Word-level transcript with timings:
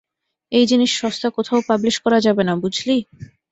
এই 0.51 0.65
জিনিস 0.67 0.91
সস্তা 1.01 1.27
কোথাও 1.37 1.59
পাবলিশ 1.69 1.95
করা 2.03 2.19
যাবে 2.25 2.43
না, 2.45 2.53
বুঝলি? 2.63 2.97